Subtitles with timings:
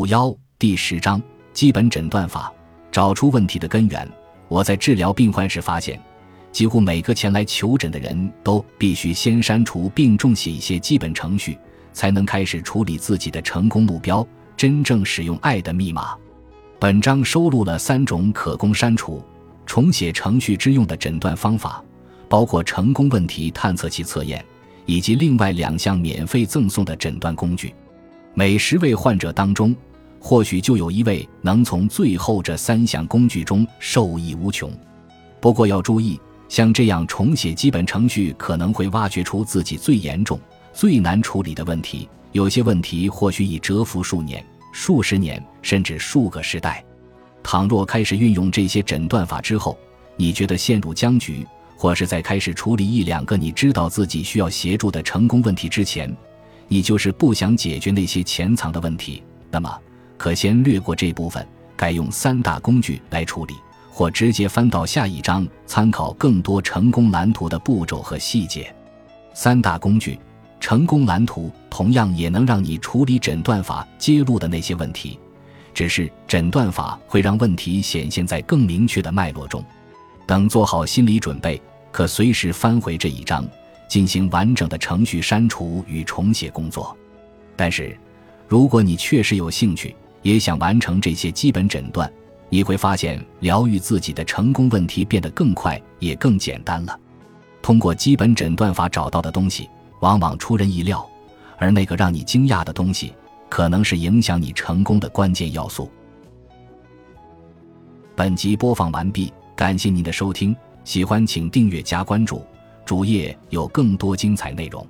[0.00, 1.20] 五幺第十章
[1.52, 2.50] 基本诊断法，
[2.90, 4.08] 找出问题的根源。
[4.48, 6.00] 我在治疗病患时发现，
[6.50, 11.58] 几乎每个前来求诊的人都必须先删除并重写一些基本程序，
[11.92, 14.26] 才能开始处理自己的成功目标，
[14.56, 16.16] 真正使用爱的密码。
[16.78, 19.22] 本章收录了三种可供删除、
[19.66, 21.84] 重写程序之用的诊断方法，
[22.26, 24.42] 包括成功问题探测器测验，
[24.86, 27.74] 以及另外两项免费赠送的诊断工具。
[28.32, 29.76] 每十位患者当中，
[30.20, 34.70] 或许就有一位能从最后这三项工具中受益无穷。
[35.40, 40.38] 不过要注意，像这样重写基本程序可能会挖掘出自己最严重、
[40.72, 42.08] 最难处理的问题。
[42.32, 46.84] 有些问题或许已蛰伏数年、数十年，甚至数个时代。
[47.42, 49.76] 倘若开始运用这些诊断法之后，
[50.16, 51.46] 你觉得陷入僵局，
[51.76, 56.14] 或是在开始处理一两个你知道自己需要协助的成功问题之前，
[56.68, 59.74] 你就是不想解决那些潜藏的问题，那么
[60.20, 63.54] 可先略过这部分，改用三大工具来处理，
[63.90, 68.70] 或直接翻到下一章，参考更多成功蓝图的步骤和细节。
[69.32, 70.18] 三大工具，
[70.60, 75.18] 成功蓝图同样也能让你处理诊断法揭露的那些问题，
[75.72, 79.64] 只是诊断法会让问题显现在更明确的脉络中。
[80.26, 81.58] 等做好心理准备，
[81.90, 83.42] 可随时翻回这一章。
[83.88, 86.94] 进行完整的程序删除与重写工作，
[87.56, 87.96] 但是，
[88.46, 92.10] 如果你确实有兴趣，也想完成这些基本诊断，
[92.48, 96.98] 你会发现疗愈自己的成功问题变得更快，也更简单了。
[97.62, 99.68] 通过基本诊断法找到的东西，
[100.00, 101.08] 往往出人意料，
[101.58, 103.14] 而那个让你惊讶的东西，
[103.48, 105.90] 可能是影响你成功的关键要素。
[108.16, 112.44] 本集播放完毕，感谢您的收听，喜欢请订阅加关注。
[112.84, 114.86] 主页有更多精彩内容。